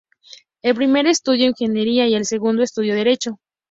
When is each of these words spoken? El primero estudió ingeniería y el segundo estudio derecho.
El 0.63 0.73
primero 0.73 1.09
estudió 1.11 1.45
ingeniería 1.45 2.07
y 2.07 2.15
el 2.15 2.25
segundo 2.25 2.63
estudio 2.63 2.95
derecho. 2.95 3.37